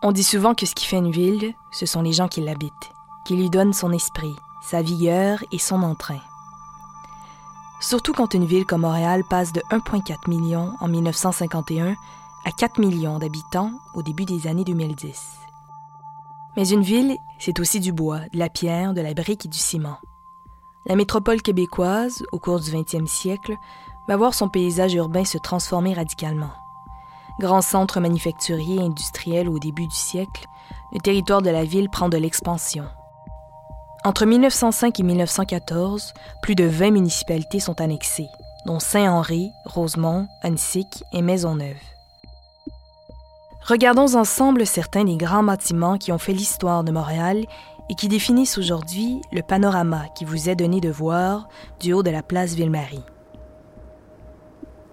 On 0.00 0.12
dit 0.12 0.22
souvent 0.22 0.54
que 0.54 0.64
ce 0.64 0.76
qui 0.76 0.86
fait 0.86 0.98
une 0.98 1.10
ville, 1.10 1.54
ce 1.72 1.84
sont 1.84 2.02
les 2.02 2.12
gens 2.12 2.28
qui 2.28 2.40
l'habitent, 2.40 2.92
qui 3.24 3.34
lui 3.34 3.50
donnent 3.50 3.72
son 3.72 3.90
esprit, 3.90 4.36
sa 4.62 4.80
vigueur 4.80 5.42
et 5.50 5.58
son 5.58 5.82
entrain. 5.82 6.20
Surtout 7.80 8.12
quand 8.12 8.34
une 8.34 8.46
ville 8.46 8.64
comme 8.64 8.82
Montréal 8.82 9.24
passe 9.28 9.52
de 9.52 9.60
1,4 9.70 10.28
million 10.28 10.72
en 10.80 10.86
1951 10.86 11.96
à 12.44 12.50
4 12.52 12.78
millions 12.78 13.18
d'habitants 13.18 13.72
au 13.94 14.02
début 14.02 14.24
des 14.24 14.46
années 14.46 14.64
2010. 14.64 15.36
Mais 16.56 16.68
une 16.68 16.82
ville, 16.82 17.16
c'est 17.40 17.58
aussi 17.58 17.80
du 17.80 17.92
bois, 17.92 18.20
de 18.32 18.38
la 18.38 18.48
pierre, 18.48 18.94
de 18.94 19.00
la 19.00 19.14
brique 19.14 19.46
et 19.46 19.48
du 19.48 19.58
ciment. 19.58 19.98
La 20.86 20.94
métropole 20.94 21.42
québécoise, 21.42 22.24
au 22.30 22.38
cours 22.38 22.60
du 22.60 22.70
20e 22.70 23.06
siècle, 23.06 23.56
va 24.06 24.16
voir 24.16 24.32
son 24.32 24.48
paysage 24.48 24.94
urbain 24.94 25.24
se 25.24 25.38
transformer 25.38 25.92
radicalement. 25.92 26.52
Grand 27.38 27.62
centre 27.62 28.00
manufacturier 28.00 28.76
et 28.76 28.84
industriel 28.84 29.48
au 29.48 29.58
début 29.58 29.86
du 29.86 29.94
siècle, 29.94 30.46
le 30.92 30.98
territoire 30.98 31.40
de 31.40 31.50
la 31.50 31.64
ville 31.64 31.88
prend 31.88 32.08
de 32.08 32.16
l'expansion. 32.16 32.84
Entre 34.04 34.26
1905 34.26 34.98
et 34.98 35.02
1914, 35.02 36.14
plus 36.42 36.54
de 36.54 36.64
20 36.64 36.92
municipalités 36.92 37.60
sont 37.60 37.80
annexées, 37.80 38.28
dont 38.66 38.80
Saint-Henri, 38.80 39.50
Rosemont, 39.66 40.26
Annecy 40.42 40.86
et 41.12 41.22
Maisonneuve. 41.22 41.76
Regardons 43.62 44.14
ensemble 44.16 44.66
certains 44.66 45.04
des 45.04 45.16
grands 45.16 45.44
bâtiments 45.44 45.98
qui 45.98 46.10
ont 46.10 46.18
fait 46.18 46.32
l'histoire 46.32 46.84
de 46.84 46.90
Montréal 46.90 47.44
et 47.90 47.94
qui 47.94 48.08
définissent 48.08 48.58
aujourd'hui 48.58 49.20
le 49.30 49.42
panorama 49.42 50.06
qui 50.14 50.24
vous 50.24 50.48
est 50.48 50.56
donné 50.56 50.80
de 50.80 50.90
voir 50.90 51.48
du 51.78 51.92
haut 51.92 52.02
de 52.02 52.10
la 52.10 52.22
place 52.22 52.54
Ville-Marie. 52.54 53.04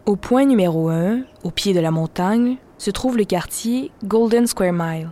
Au 0.05 0.16
point 0.16 0.45
numéro 0.45 0.90
1, 0.90 1.22
au 1.44 1.50
pied 1.50 1.73
de 1.73 1.80
la 1.80 1.90
montagne, 1.90 2.58
se 2.77 2.91
trouve 2.91 3.18
le 3.18 3.23
quartier 3.23 3.90
Golden 4.04 4.45
Square 4.45 4.72
Mile, 4.72 5.09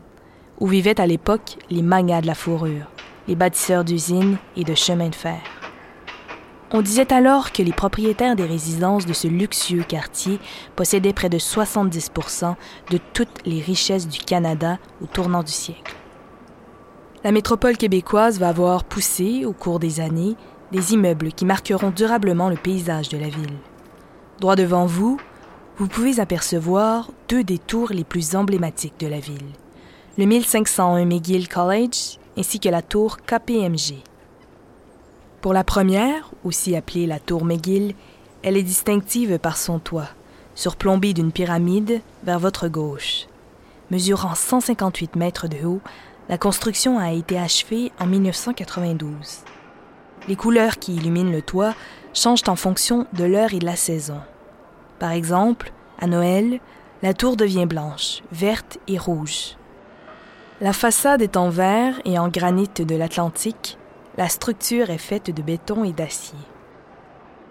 où 0.60 0.68
vivaient 0.68 1.02
à 1.02 1.08
l'époque 1.08 1.58
les 1.72 1.82
magnats 1.82 2.22
de 2.22 2.28
la 2.28 2.36
fourrure, 2.36 2.92
les 3.28 3.34
bâtisseurs 3.34 3.84
d'usines 3.84 4.38
et 4.56 4.64
de 4.64 4.76
chemins 4.76 5.10
de 5.10 5.16
fer. 5.16 5.42
On 6.70 6.84
disait 6.84 7.12
alors 7.12 7.52
que 7.52 7.64
les 7.64 7.72
propriétaires 7.72 8.36
des 8.36 8.46
résidences 8.46 9.08
de 9.08 9.14
ce 9.14 9.28
luxueux 9.28 9.82
quartier 9.82 10.38
possédaient 10.76 11.12
près 11.12 11.30
de 11.30 11.40
70% 11.40 12.54
de 12.92 13.00
toutes 13.14 13.48
les 13.48 13.62
richesses 13.62 14.08
du 14.08 14.20
Canada 14.20 14.78
au 15.02 15.08
tournant 15.08 15.42
du 15.42 15.52
siècle. 15.52 15.96
La 17.24 17.32
métropole 17.32 17.78
québécoise 17.78 18.38
va 18.38 18.50
avoir 18.50 18.84
poussé, 18.84 19.44
au 19.44 19.54
cours 19.54 19.80
des 19.80 20.02
années, 20.02 20.36
des 20.72 20.94
immeubles 20.94 21.32
qui 21.32 21.46
marqueront 21.46 21.90
durablement 21.90 22.50
le 22.50 22.58
paysage 22.58 23.10
de 23.10 23.18
la 23.18 23.30
ville. 23.30 23.58
Droit 24.44 24.58
devant 24.58 24.86
vous, 24.86 25.22
vous 25.78 25.88
pouvez 25.88 26.20
apercevoir 26.20 27.10
deux 27.30 27.46
des 27.46 27.58
tours 27.58 27.94
les 27.94 28.04
plus 28.04 28.36
emblématiques 28.36 29.00
de 29.00 29.08
la 29.08 29.22
ville. 29.22 29.54
Le 30.18 30.26
1501 30.26 31.06
McGill 31.06 31.48
College 31.48 32.20
ainsi 32.38 32.60
que 32.60 32.68
la 32.68 32.82
tour 32.82 33.20
KPMG. 33.22 34.04
Pour 35.40 35.54
la 35.54 35.64
première, 35.64 36.30
aussi 36.44 36.76
appelée 36.76 37.08
la 37.08 37.22
tour 37.22 37.46
McGill, 37.46 37.96
elle 38.42 38.58
est 38.58 38.64
distinctive 38.64 39.40
par 39.40 39.56
son 39.56 39.80
toit, 39.80 40.10
surplombé 40.56 41.14
d'une 41.14 41.32
pyramide 41.32 42.02
vers 42.26 42.40
votre 42.40 42.68
gauche. 42.68 43.28
Mesurant 43.92 44.36
158 44.36 45.16
mètres 45.16 45.48
de 45.48 45.66
haut, 45.66 45.80
la 46.28 46.38
construction 46.38 47.00
a 47.00 47.14
été 47.14 47.40
achevée 47.40 47.94
en 47.98 48.08
1992. 48.08 49.08
Les 50.28 50.36
couleurs 50.36 50.80
qui 50.80 50.96
illuminent 50.96 51.32
le 51.32 51.42
toit 51.42 51.76
changent 52.14 52.44
en 52.48 52.58
fonction 52.58 53.08
de 53.14 53.24
l'heure 53.24 53.54
et 53.54 53.60
de 53.60 53.66
la 53.66 53.78
saison. 53.78 54.20
Par 55.00 55.12
exemple, 55.12 55.72
à 56.00 56.08
Noël, 56.08 56.60
la 57.02 57.14
tour 57.14 57.36
devient 57.36 57.66
blanche, 57.66 58.22
verte 58.32 58.78
et 58.88 58.98
rouge. 58.98 59.58
La 60.62 60.74
façade 60.74 61.22
est 61.22 61.36
en 61.36 61.50
verre 61.50 62.00
et 62.06 62.18
en 62.18 62.30
granit 62.30 62.70
de 62.76 62.96
l'Atlantique, 62.96 63.78
la 64.18 64.30
structure 64.30 64.90
est 64.90 64.98
faite 64.98 65.30
de 65.30 65.42
béton 65.42 65.84
et 65.84 65.92
d'acier. 65.92 66.38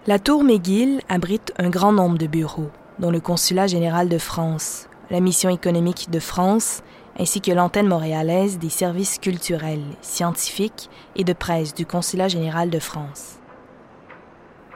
La 0.07 0.19
tour 0.19 0.43
McGill 0.43 1.01
abrite 1.09 1.53
un 1.57 1.69
grand 1.69 1.91
nombre 1.91 2.17
de 2.17 2.27
bureaux, 2.27 2.71
dont 2.99 3.11
le 3.11 3.19
Consulat 3.19 3.67
général 3.67 4.09
de 4.09 4.17
France, 4.17 4.87
la 5.11 5.19
Mission 5.19 5.49
économique 5.49 6.09
de 6.09 6.19
France, 6.19 6.81
ainsi 7.19 7.41
que 7.41 7.51
l'antenne 7.51 7.87
montréalaise 7.87 8.57
des 8.57 8.69
services 8.69 9.19
culturels, 9.19 9.83
scientifiques 10.01 10.89
et 11.15 11.23
de 11.23 11.33
presse 11.33 11.73
du 11.73 11.85
Consulat 11.85 12.27
général 12.27 12.69
de 12.69 12.79
France. 12.79 13.39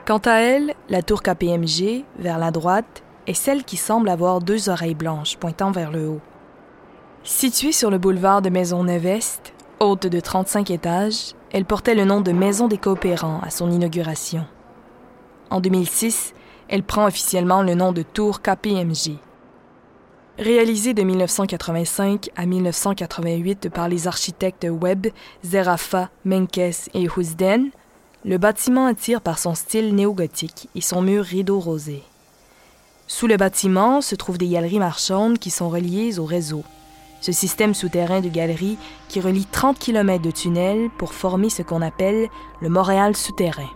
Quant 0.08 0.22
à 0.24 0.36
elle, 0.36 0.72
la 0.88 1.02
tour 1.02 1.22
KPMG, 1.22 2.02
vers 2.18 2.38
la 2.38 2.50
droite, 2.50 3.02
est 3.26 3.34
celle 3.34 3.62
qui 3.62 3.76
semble 3.76 4.08
avoir 4.08 4.40
deux 4.40 4.70
oreilles 4.70 4.94
blanches 4.94 5.36
pointant 5.36 5.70
vers 5.70 5.90
le 5.90 6.08
haut. 6.08 6.20
Située 7.24 7.72
sur 7.72 7.90
le 7.90 7.98
boulevard 7.98 8.40
de 8.40 8.48
Maisonneuve-Est, 8.48 9.52
haute 9.80 10.06
de 10.06 10.18
35 10.18 10.70
étages, 10.70 11.34
elle 11.52 11.66
portait 11.66 11.94
le 11.94 12.06
nom 12.06 12.22
de 12.22 12.32
Maison 12.32 12.68
des 12.68 12.78
coopérants 12.78 13.40
à 13.42 13.50
son 13.50 13.70
inauguration. 13.70 14.46
En 15.50 15.60
2006, 15.60 16.32
elle 16.70 16.84
prend 16.84 17.06
officiellement 17.06 17.60
le 17.60 17.74
nom 17.74 17.92
de 17.92 18.00
Tour 18.00 18.40
KPMG. 18.40 19.18
Réalisée 20.38 20.94
de 20.94 21.02
1985 21.02 22.30
à 22.34 22.46
1988 22.46 23.68
par 23.68 23.90
les 23.90 24.06
architectes 24.06 24.66
Webb, 24.70 25.08
Zerafa, 25.44 26.08
Menkes 26.24 26.88
et 26.94 27.10
Housden, 27.10 27.72
le 28.24 28.38
bâtiment 28.38 28.86
attire 28.86 29.20
par 29.20 29.38
son 29.38 29.54
style 29.54 29.94
néo-gothique 29.94 30.68
et 30.74 30.80
son 30.80 31.02
mur 31.02 31.24
rideau 31.24 31.60
rosé. 31.60 32.02
Sous 33.06 33.26
le 33.26 33.36
bâtiment 33.36 34.00
se 34.00 34.14
trouvent 34.14 34.38
des 34.38 34.48
galeries 34.48 34.78
marchandes 34.78 35.38
qui 35.38 35.50
sont 35.50 35.68
reliées 35.68 36.18
au 36.18 36.24
réseau 36.24 36.64
ce 37.20 37.32
système 37.32 37.74
souterrain 37.74 38.20
de 38.20 38.28
galeries 38.28 38.78
qui 39.08 39.20
relie 39.20 39.46
30 39.46 39.78
km 39.78 40.22
de 40.22 40.30
tunnels 40.30 40.90
pour 40.98 41.14
former 41.14 41.50
ce 41.50 41.62
qu'on 41.62 41.82
appelle 41.82 42.28
le 42.60 42.68
Montréal 42.68 43.16
souterrain. 43.16 43.68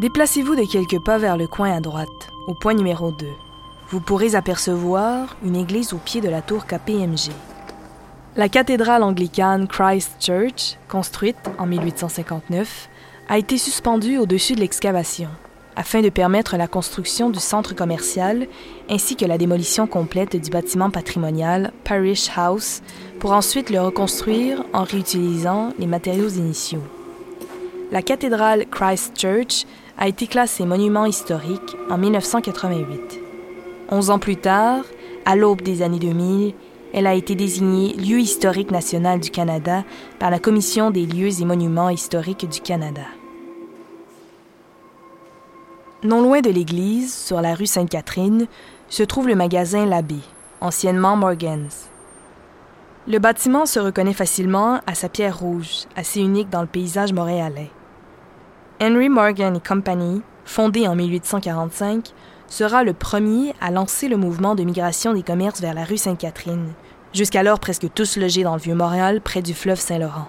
Déplacez-vous 0.00 0.54
de 0.54 0.70
quelques 0.70 1.04
pas 1.04 1.18
vers 1.18 1.36
le 1.36 1.48
coin 1.48 1.72
à 1.72 1.80
droite, 1.80 2.08
au 2.46 2.54
point 2.54 2.74
numéro 2.74 3.10
2. 3.10 3.26
Vous 3.90 4.00
pourrez 4.00 4.36
apercevoir 4.36 5.36
une 5.42 5.56
église 5.56 5.92
au 5.92 5.96
pied 5.96 6.20
de 6.20 6.28
la 6.28 6.40
tour 6.40 6.66
KPMG. 6.66 7.32
La 8.38 8.48
cathédrale 8.48 9.02
anglicane 9.02 9.66
Christ 9.66 10.12
Church, 10.20 10.78
construite 10.86 11.34
en 11.58 11.66
1859, 11.66 12.88
a 13.28 13.36
été 13.36 13.58
suspendue 13.58 14.16
au-dessus 14.16 14.54
de 14.54 14.60
l'excavation 14.60 15.28
afin 15.74 16.02
de 16.02 16.08
permettre 16.08 16.56
la 16.56 16.68
construction 16.68 17.30
du 17.30 17.40
centre 17.40 17.74
commercial 17.74 18.46
ainsi 18.88 19.16
que 19.16 19.24
la 19.24 19.38
démolition 19.38 19.88
complète 19.88 20.36
du 20.36 20.50
bâtiment 20.50 20.88
patrimonial 20.88 21.72
Parish 21.82 22.30
House 22.36 22.80
pour 23.18 23.32
ensuite 23.32 23.70
le 23.70 23.80
reconstruire 23.80 24.62
en 24.72 24.84
réutilisant 24.84 25.72
les 25.80 25.88
matériaux 25.88 26.28
initiaux. 26.28 26.84
La 27.90 28.02
cathédrale 28.02 28.66
Christ 28.70 29.18
Church 29.18 29.66
a 29.98 30.06
été 30.06 30.28
classée 30.28 30.64
monument 30.64 31.06
historique 31.06 31.76
en 31.90 31.98
1988. 31.98 33.20
Onze 33.88 34.10
ans 34.10 34.20
plus 34.20 34.36
tard, 34.36 34.84
à 35.24 35.34
l'aube 35.34 35.62
des 35.62 35.82
années 35.82 35.98
2000, 35.98 36.54
elle 36.92 37.06
a 37.06 37.14
été 37.14 37.34
désignée 37.34 37.94
lieu 37.94 38.18
historique 38.18 38.70
national 38.70 39.20
du 39.20 39.30
Canada 39.30 39.84
par 40.18 40.30
la 40.30 40.38
Commission 40.38 40.90
des 40.90 41.06
lieux 41.06 41.40
et 41.40 41.44
monuments 41.44 41.90
historiques 41.90 42.48
du 42.48 42.60
Canada. 42.60 43.02
Non 46.02 46.22
loin 46.22 46.40
de 46.40 46.50
l'église, 46.50 47.12
sur 47.12 47.40
la 47.40 47.54
rue 47.54 47.66
Sainte-Catherine, 47.66 48.46
se 48.88 49.02
trouve 49.02 49.28
le 49.28 49.34
magasin 49.34 49.84
L'Abbé, 49.84 50.20
anciennement 50.60 51.16
Morgan's. 51.16 51.88
Le 53.08 53.18
bâtiment 53.18 53.66
se 53.66 53.80
reconnaît 53.80 54.12
facilement 54.12 54.80
à 54.86 54.94
sa 54.94 55.08
pierre 55.08 55.38
rouge, 55.38 55.86
assez 55.96 56.20
unique 56.20 56.50
dans 56.50 56.60
le 56.60 56.66
paysage 56.66 57.12
montréalais. 57.12 57.70
Henry 58.80 59.08
Morgan 59.08 59.60
Company, 59.66 60.22
fondé 60.44 60.86
en 60.86 60.94
1845, 60.94 62.12
sera 62.48 62.82
le 62.82 62.92
premier 62.92 63.54
à 63.60 63.70
lancer 63.70 64.08
le 64.08 64.16
mouvement 64.16 64.54
de 64.54 64.64
migration 64.64 65.12
des 65.14 65.22
commerces 65.22 65.60
vers 65.60 65.74
la 65.74 65.84
rue 65.84 65.98
Sainte-Catherine, 65.98 66.72
jusqu'alors 67.12 67.60
presque 67.60 67.92
tous 67.94 68.16
logés 68.16 68.42
dans 68.42 68.54
le 68.54 68.60
Vieux-Montréal 68.60 69.20
près 69.20 69.42
du 69.42 69.54
fleuve 69.54 69.80
Saint-Laurent. 69.80 70.28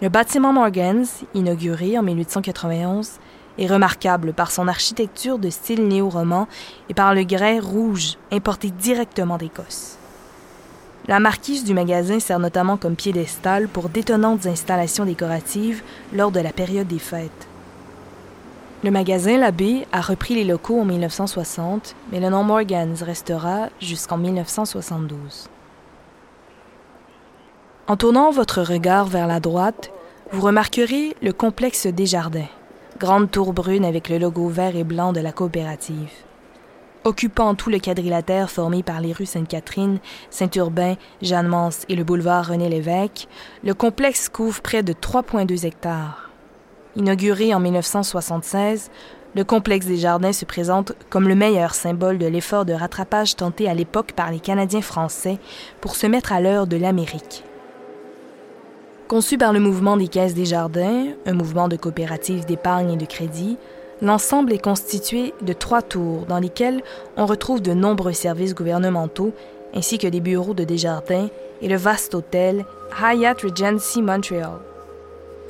Le 0.00 0.08
bâtiment 0.08 0.52
Morgan's, 0.52 1.24
inauguré 1.34 1.98
en 1.98 2.02
1891, 2.02 3.18
est 3.58 3.66
remarquable 3.66 4.32
par 4.32 4.52
son 4.52 4.68
architecture 4.68 5.38
de 5.38 5.50
style 5.50 5.88
néo-roman 5.88 6.46
et 6.88 6.94
par 6.94 7.14
le 7.14 7.24
grès 7.24 7.58
rouge 7.58 8.16
importé 8.30 8.70
directement 8.70 9.38
d'Écosse. 9.38 9.98
La 11.08 11.18
marquise 11.20 11.64
du 11.64 11.74
magasin 11.74 12.20
sert 12.20 12.38
notamment 12.38 12.76
comme 12.76 12.94
piédestal 12.94 13.66
pour 13.66 13.88
d'étonnantes 13.88 14.46
installations 14.46 15.04
décoratives 15.04 15.82
lors 16.12 16.30
de 16.30 16.40
la 16.40 16.52
période 16.52 16.86
des 16.86 16.98
fêtes. 16.98 17.47
Le 18.84 18.90
magasin 18.90 19.38
L'Abbé 19.38 19.86
a 19.92 20.00
repris 20.00 20.34
les 20.34 20.44
locaux 20.44 20.80
en 20.80 20.84
1960, 20.84 21.96
mais 22.12 22.20
le 22.20 22.28
nom 22.28 22.44
Morgans 22.44 23.02
restera 23.02 23.68
jusqu'en 23.80 24.18
1972. 24.18 25.48
En 27.88 27.96
tournant 27.96 28.30
votre 28.30 28.62
regard 28.62 29.06
vers 29.06 29.26
la 29.26 29.40
droite, 29.40 29.90
vous 30.30 30.42
remarquerez 30.42 31.16
le 31.22 31.32
complexe 31.32 31.86
des 31.86 32.06
jardins 32.06 32.46
grande 32.98 33.30
tour 33.30 33.52
brune 33.52 33.84
avec 33.84 34.08
le 34.08 34.18
logo 34.18 34.48
vert 34.48 34.76
et 34.76 34.84
blanc 34.84 35.12
de 35.12 35.20
la 35.20 35.32
coopérative. 35.32 36.10
Occupant 37.04 37.54
tout 37.54 37.70
le 37.70 37.78
quadrilatère 37.78 38.50
formé 38.50 38.82
par 38.82 39.00
les 39.00 39.12
rues 39.12 39.24
Sainte-Catherine, 39.24 40.00
Saint-Urbain, 40.30 40.96
Jeanne-Mance 41.22 41.84
et 41.88 41.94
le 41.94 42.02
boulevard 42.02 42.48
René-Lévesque, 42.48 43.28
le 43.64 43.72
complexe 43.72 44.28
couvre 44.28 44.60
près 44.60 44.82
de 44.82 44.92
3,2 44.92 45.64
hectares. 45.64 46.27
Inauguré 46.98 47.54
en 47.54 47.60
1976, 47.60 48.90
le 49.36 49.44
complexe 49.44 49.86
des 49.86 49.98
jardins 49.98 50.32
se 50.32 50.44
présente 50.44 50.94
comme 51.10 51.28
le 51.28 51.36
meilleur 51.36 51.76
symbole 51.76 52.18
de 52.18 52.26
l'effort 52.26 52.64
de 52.64 52.72
rattrapage 52.72 53.36
tenté 53.36 53.68
à 53.68 53.74
l'époque 53.74 54.14
par 54.14 54.32
les 54.32 54.40
Canadiens 54.40 54.82
français 54.82 55.38
pour 55.80 55.94
se 55.94 56.08
mettre 56.08 56.32
à 56.32 56.40
l'heure 56.40 56.66
de 56.66 56.76
l'Amérique. 56.76 57.44
Conçu 59.06 59.38
par 59.38 59.52
le 59.52 59.60
mouvement 59.60 59.96
des 59.96 60.08
caisses 60.08 60.34
des 60.34 60.44
jardins, 60.44 61.04
un 61.24 61.34
mouvement 61.34 61.68
de 61.68 61.76
coopératives 61.76 62.46
d'épargne 62.46 62.94
et 62.94 62.96
de 62.96 63.06
crédit, 63.06 63.58
l'ensemble 64.02 64.52
est 64.52 64.58
constitué 64.58 65.34
de 65.40 65.52
trois 65.52 65.82
tours 65.82 66.26
dans 66.26 66.40
lesquelles 66.40 66.82
on 67.16 67.26
retrouve 67.26 67.62
de 67.62 67.74
nombreux 67.74 68.12
services 68.12 68.56
gouvernementaux 68.56 69.32
ainsi 69.72 69.98
que 69.98 70.08
des 70.08 70.20
bureaux 70.20 70.54
de 70.54 70.64
Desjardins 70.64 71.28
et 71.62 71.68
le 71.68 71.76
vaste 71.76 72.16
hôtel 72.16 72.64
Hyatt 73.00 73.40
Regency 73.42 74.02
Montreal. 74.02 74.67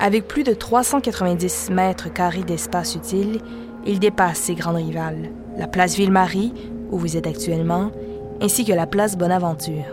Avec 0.00 0.28
plus 0.28 0.44
de 0.44 0.54
390 0.54 1.70
mètres 1.70 2.12
carrés 2.12 2.44
d'espace 2.44 2.94
utile, 2.94 3.40
il 3.84 3.98
dépasse 3.98 4.38
ses 4.38 4.54
grandes 4.54 4.76
rivales, 4.76 5.30
la 5.56 5.66
place 5.66 5.96
Ville-Marie, 5.96 6.54
où 6.92 6.98
vous 6.98 7.16
êtes 7.16 7.26
actuellement, 7.26 7.90
ainsi 8.40 8.64
que 8.64 8.72
la 8.72 8.86
place 8.86 9.16
Bonaventure. 9.16 9.86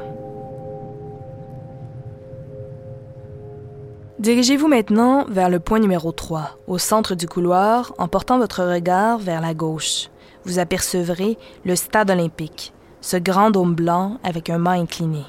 Dirigez-vous 4.20 4.68
maintenant 4.68 5.26
vers 5.28 5.50
le 5.50 5.60
point 5.60 5.80
numéro 5.80 6.12
3, 6.12 6.60
au 6.68 6.78
centre 6.78 7.16
du 7.16 7.28
couloir, 7.28 7.94
en 7.98 8.08
portant 8.08 8.38
votre 8.38 8.64
regard 8.64 9.18
vers 9.18 9.42
la 9.42 9.56
gauche. 9.56 10.10
Vous 10.46 10.60
apercevrez 10.60 11.38
le 11.64 11.76
stade 11.76 12.12
olympique, 12.12 12.74
ce 13.02 13.18
grand 13.18 13.50
dôme 13.50 13.74
blanc 13.74 14.20
avec 14.24 14.52
un 14.52 14.60
mât 14.60 14.72
incliné. 14.72 15.24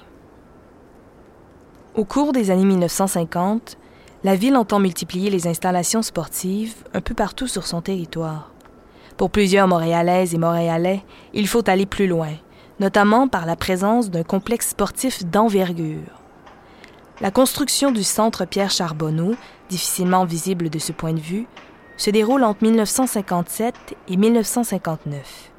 Au 1.95 2.05
cours 2.05 2.33
des 2.33 2.51
années 2.51 2.67
1950, 2.67 3.79
la 4.27 4.35
ville 4.35 4.57
entend 4.57 4.81
multiplier 4.81 5.31
les 5.31 5.47
installations 5.47 6.03
sportives 6.03 6.75
un 6.95 7.01
peu 7.01 7.15
partout 7.15 7.47
sur 7.47 7.65
son 7.65 7.81
territoire. 7.81 8.51
Pour 9.17 9.31
plusieurs 9.31 9.69
Montréalaises 9.69 10.35
et 10.35 10.37
Montréalais, 10.37 11.05
il 11.33 11.47
faut 11.47 11.71
aller 11.71 11.87
plus 11.87 12.09
loin, 12.09 12.31
notamment 12.81 13.29
par 13.29 13.47
la 13.47 13.55
présence 13.55 14.11
d'un 14.11 14.25
complexe 14.25 14.71
sportif 14.71 15.25
d'envergure. 15.25 16.25
La 17.21 17.31
construction 17.31 17.93
du 17.93 18.03
centre 18.03 18.47
Pierre 18.47 18.73
Charbonneau, 18.73 19.37
difficilement 19.69 20.25
visible 20.25 20.71
de 20.71 20.81
ce 20.81 20.91
point 20.91 21.13
de 21.13 21.21
vue, 21.21 21.47
se 21.97 22.11
déroule 22.11 22.43
entre 22.43 22.65
1957 22.65 23.77
et 24.09 24.17
1959. 24.17 25.53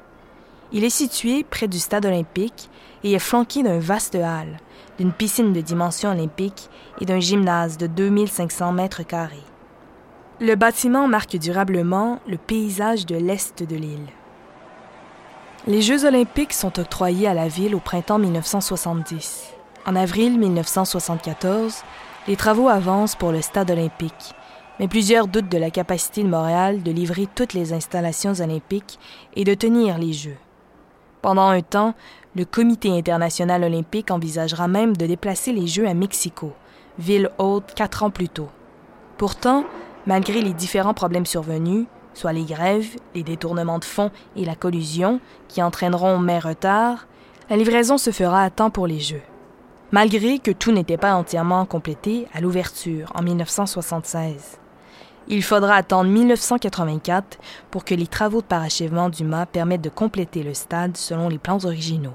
Il 0.70 0.84
est 0.84 0.90
situé 0.90 1.44
près 1.44 1.66
du 1.66 1.78
stade 1.78 2.04
olympique 2.04 2.68
et 3.02 3.12
est 3.12 3.18
flanqué 3.18 3.62
d'un 3.62 3.78
vaste 3.78 4.14
hall, 4.14 4.58
d'une 4.98 5.12
piscine 5.12 5.52
de 5.54 5.62
dimension 5.62 6.10
olympique 6.10 6.68
et 7.00 7.06
d'un 7.06 7.20
gymnase 7.20 7.78
de 7.78 7.86
2500 7.86 8.72
mètres 8.72 9.02
carrés. 9.02 9.36
Le 10.40 10.54
bâtiment 10.56 11.08
marque 11.08 11.36
durablement 11.36 12.20
le 12.28 12.36
paysage 12.36 13.06
de 13.06 13.16
l'est 13.16 13.62
de 13.62 13.76
l'île. 13.76 14.06
Les 15.66 15.80
Jeux 15.80 16.04
olympiques 16.04 16.52
sont 16.52 16.78
octroyés 16.78 17.26
à 17.26 17.34
la 17.34 17.48
ville 17.48 17.74
au 17.74 17.80
printemps 17.80 18.18
1970. 18.18 19.52
En 19.86 19.96
avril 19.96 20.38
1974, 20.38 21.82
les 22.26 22.36
travaux 22.36 22.68
avancent 22.68 23.16
pour 23.16 23.32
le 23.32 23.40
stade 23.40 23.70
olympique, 23.70 24.34
mais 24.78 24.86
plusieurs 24.86 25.28
doutent 25.28 25.48
de 25.48 25.58
la 25.58 25.70
capacité 25.70 26.22
de 26.22 26.28
Montréal 26.28 26.82
de 26.82 26.92
livrer 26.92 27.26
toutes 27.34 27.54
les 27.54 27.72
installations 27.72 28.34
olympiques 28.34 28.98
et 29.34 29.44
de 29.44 29.54
tenir 29.54 29.98
les 29.98 30.12
Jeux. 30.12 30.36
Pendant 31.22 31.48
un 31.48 31.62
temps, 31.62 31.94
le 32.36 32.44
Comité 32.44 32.96
international 32.96 33.64
olympique 33.64 34.10
envisagera 34.10 34.68
même 34.68 34.96
de 34.96 35.06
déplacer 35.06 35.52
les 35.52 35.66
Jeux 35.66 35.88
à 35.88 35.94
Mexico, 35.94 36.52
ville 36.98 37.30
haute 37.38 37.74
quatre 37.74 38.04
ans 38.04 38.10
plus 38.10 38.28
tôt. 38.28 38.48
Pourtant, 39.16 39.64
malgré 40.06 40.40
les 40.40 40.52
différents 40.52 40.94
problèmes 40.94 41.26
survenus, 41.26 41.86
soit 42.14 42.32
les 42.32 42.44
grèves, 42.44 42.96
les 43.14 43.24
détournements 43.24 43.80
de 43.80 43.84
fonds 43.84 44.12
et 44.36 44.44
la 44.44 44.54
collusion, 44.54 45.20
qui 45.48 45.62
entraîneront 45.62 46.18
mais 46.18 46.38
retard, 46.38 47.06
la 47.50 47.56
livraison 47.56 47.98
se 47.98 48.10
fera 48.10 48.42
à 48.42 48.50
temps 48.50 48.70
pour 48.70 48.86
les 48.86 49.00
Jeux. 49.00 49.22
Malgré 49.90 50.38
que 50.38 50.50
tout 50.50 50.70
n'était 50.70 50.98
pas 50.98 51.14
entièrement 51.14 51.64
complété 51.64 52.28
à 52.32 52.40
l'ouverture 52.40 53.10
en 53.14 53.22
1976. 53.22 54.58
Il 55.30 55.42
faudra 55.42 55.74
attendre 55.74 56.08
1984 56.10 57.38
pour 57.70 57.84
que 57.84 57.94
les 57.94 58.06
travaux 58.06 58.40
de 58.40 58.46
parachèvement 58.46 59.10
du 59.10 59.24
mât 59.24 59.44
permettent 59.44 59.82
de 59.82 59.90
compléter 59.90 60.42
le 60.42 60.54
stade 60.54 60.96
selon 60.96 61.28
les 61.28 61.36
plans 61.36 61.62
originaux. 61.66 62.14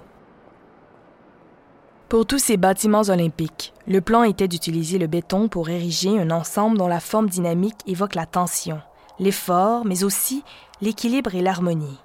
Pour 2.10 2.26
tous 2.26 2.40
ces 2.40 2.58
bâtiments 2.58 3.04
olympiques, 3.04 3.74
le 3.88 4.02
plan 4.02 4.24
était 4.24 4.48
d'utiliser 4.48 4.98
le 4.98 5.06
béton 5.06 5.48
pour 5.48 5.70
ériger 5.70 6.20
un 6.20 6.32
ensemble 6.32 6.78
dont 6.78 6.88
la 6.88 7.00
forme 7.00 7.30
dynamique 7.30 7.78
évoque 7.86 8.16
la 8.16 8.26
tension, 8.26 8.82
l'effort, 9.20 9.86
mais 9.86 10.04
aussi 10.04 10.44
l'équilibre 10.82 11.36
et 11.36 11.42
l'harmonie. 11.42 12.00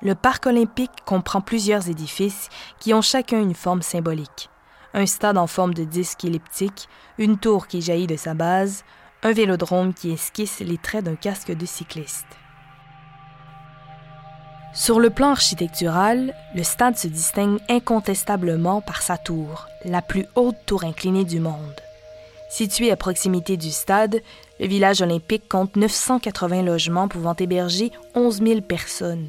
Le 0.00 0.14
parc 0.14 0.46
olympique 0.46 1.04
comprend 1.04 1.40
plusieurs 1.40 1.88
édifices 1.88 2.48
qui 2.78 2.94
ont 2.94 3.02
chacun 3.02 3.40
une 3.40 3.54
forme 3.54 3.82
symbolique. 3.82 4.48
Un 4.94 5.06
stade 5.06 5.38
en 5.38 5.46
forme 5.46 5.74
de 5.74 5.84
disque 5.84 6.24
elliptique, 6.24 6.88
une 7.18 7.36
tour 7.36 7.66
qui 7.66 7.82
jaillit 7.82 8.06
de 8.06 8.16
sa 8.16 8.34
base, 8.34 8.84
un 9.22 9.32
vélodrome 9.32 9.92
qui 9.92 10.10
esquisse 10.10 10.60
les 10.60 10.78
traits 10.78 11.04
d'un 11.04 11.16
casque 11.16 11.52
de 11.52 11.66
cycliste. 11.66 12.26
Sur 14.72 15.00
le 15.00 15.10
plan 15.10 15.30
architectural, 15.30 16.32
le 16.54 16.62
stade 16.62 16.96
se 16.96 17.08
distingue 17.08 17.58
incontestablement 17.68 18.80
par 18.80 19.02
sa 19.02 19.18
tour, 19.18 19.66
la 19.84 20.00
plus 20.00 20.26
haute 20.36 20.56
tour 20.64 20.84
inclinée 20.84 21.24
du 21.24 21.40
monde. 21.40 21.80
Situé 22.50 22.90
à 22.90 22.96
proximité 22.96 23.56
du 23.56 23.70
stade, 23.70 24.22
le 24.58 24.66
village 24.66 25.02
olympique 25.02 25.48
compte 25.48 25.76
980 25.76 26.62
logements 26.62 27.08
pouvant 27.08 27.34
héberger 27.36 27.90
11 28.14 28.42
000 28.42 28.60
personnes. 28.60 29.28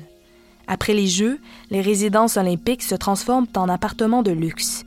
Après 0.68 0.94
les 0.94 1.08
Jeux, 1.08 1.40
les 1.70 1.82
résidences 1.82 2.38
olympiques 2.38 2.84
se 2.84 2.96
transforment 2.96 3.48
en 3.56 3.68
appartements 3.68 4.24
de 4.24 4.32
luxe. 4.32 4.86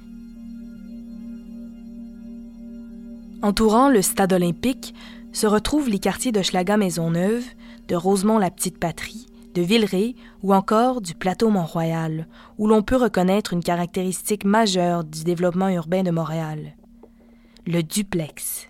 Entourant 3.44 3.91
le 3.91 4.00
stade 4.00 4.32
olympique 4.32 4.94
se 5.32 5.46
retrouvent 5.46 5.91
les 5.91 5.99
quartiers 5.99 6.32
de 6.32 6.41
Schlaga-Maisonneuve, 6.41 7.44
de 7.88 7.94
Rosemont-la-Petite-Patrie, 7.94 9.26
de 9.52 9.61
Villeray 9.61 10.14
ou 10.43 10.55
encore 10.55 11.02
du 11.02 11.14
plateau 11.14 11.50
Mont-Royal, 11.50 12.26
où 12.57 12.66
l'on 12.66 12.80
peut 12.80 12.97
reconnaître 12.97 13.52
une 13.52 13.62
caractéristique 13.62 14.47
majeure 14.47 15.04
du 15.04 15.25
développement 15.25 15.68
urbain 15.68 16.02
de 16.02 16.11
Montréal. 16.11 16.75
Le 17.66 17.83
duplex. 17.83 18.66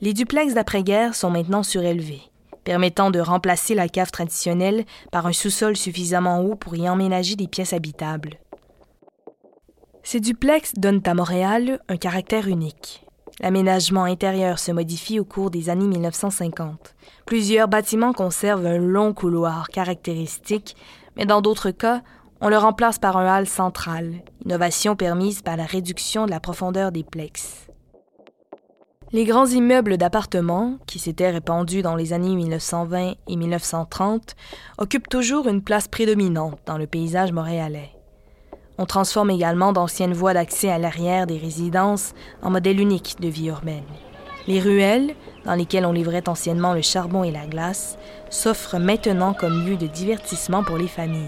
Les 0.00 0.14
duplex 0.14 0.54
d'après-guerre 0.54 1.14
sont 1.14 1.28
maintenant 1.28 1.62
surélevés, 1.62 2.22
permettant 2.64 3.10
de 3.10 3.20
remplacer 3.20 3.74
la 3.74 3.90
cave 3.90 4.10
traditionnelle 4.10 4.86
par 5.12 5.26
un 5.26 5.34
sous-sol 5.34 5.76
suffisamment 5.76 6.40
haut 6.40 6.54
pour 6.54 6.74
y 6.74 6.88
emménager 6.88 7.36
des 7.36 7.48
pièces 7.48 7.74
habitables. 7.74 8.38
Ces 10.02 10.20
duplex 10.20 10.72
donnent 10.78 11.02
à 11.04 11.12
Montréal 11.12 11.80
un 11.90 11.98
caractère 11.98 12.48
unique. 12.48 13.04
L'aménagement 13.40 14.04
intérieur 14.04 14.58
se 14.58 14.72
modifie 14.72 15.20
au 15.20 15.24
cours 15.24 15.50
des 15.50 15.70
années 15.70 15.86
1950. 15.86 16.94
Plusieurs 17.24 17.68
bâtiments 17.68 18.12
conservent 18.12 18.66
un 18.66 18.78
long 18.78 19.12
couloir 19.12 19.68
caractéristique, 19.68 20.76
mais 21.16 21.24
dans 21.24 21.40
d'autres 21.40 21.70
cas, 21.70 22.02
on 22.40 22.48
le 22.48 22.58
remplace 22.58 22.98
par 22.98 23.16
un 23.16 23.38
hall 23.38 23.46
central, 23.46 24.22
innovation 24.44 24.96
permise 24.96 25.42
par 25.42 25.56
la 25.56 25.64
réduction 25.64 26.26
de 26.26 26.30
la 26.30 26.40
profondeur 26.40 26.92
des 26.92 27.04
plexes. 27.04 27.68
Les 29.12 29.24
grands 29.24 29.46
immeubles 29.46 29.96
d'appartements, 29.96 30.76
qui 30.86 30.98
s'étaient 30.98 31.30
répandus 31.30 31.82
dans 31.82 31.96
les 31.96 32.12
années 32.12 32.34
1920 32.34 33.14
et 33.26 33.36
1930, 33.36 34.36
occupent 34.78 35.08
toujours 35.08 35.48
une 35.48 35.62
place 35.62 35.88
prédominante 35.88 36.58
dans 36.66 36.76
le 36.76 36.86
paysage 36.86 37.32
montréalais. 37.32 37.97
On 38.78 38.86
transforme 38.86 39.30
également 39.30 39.72
d'anciennes 39.72 40.12
voies 40.12 40.34
d'accès 40.34 40.70
à 40.70 40.78
l'arrière 40.78 41.26
des 41.26 41.36
résidences 41.36 42.14
en 42.42 42.50
modèle 42.50 42.80
unique 42.80 43.16
de 43.20 43.26
vie 43.26 43.48
urbaine. 43.48 43.82
Les 44.46 44.60
ruelles, 44.60 45.14
dans 45.44 45.54
lesquelles 45.54 45.84
on 45.84 45.92
livrait 45.92 46.28
anciennement 46.28 46.72
le 46.72 46.80
charbon 46.80 47.24
et 47.24 47.32
la 47.32 47.46
glace, 47.46 47.98
s'offrent 48.30 48.78
maintenant 48.78 49.34
comme 49.34 49.66
lieu 49.66 49.76
de 49.76 49.88
divertissement 49.88 50.62
pour 50.62 50.78
les 50.78 50.86
familles. 50.88 51.26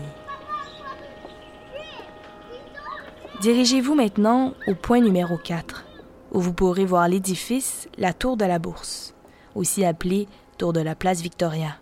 Dirigez-vous 3.41 3.95
maintenant 3.95 4.55
au 4.69 4.75
point 4.75 5.01
numéro 5.01 5.37
4, 5.37 5.87
où 6.33 6.41
vous 6.41 6.53
pourrez 6.53 6.85
voir 6.85 7.09
l'édifice 7.09 7.89
La 7.99 8.13
Tour 8.13 8.37
de 8.37 8.45
la 8.45 8.59
Bourse, 8.59 9.15
aussi 9.55 9.85
appelée 9.85 10.29
Tour 10.57 10.73
de 10.73 10.81
la 10.81 10.95
Place 10.95 11.21
Victoria. 11.21 11.77